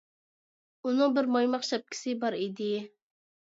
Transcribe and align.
ئۇنىڭ 0.87 1.13
بىر 1.19 1.29
مايماق 1.37 1.69
شەپكىسى 1.69 2.17
بار 2.25 2.41
ئىدى. 2.41 2.73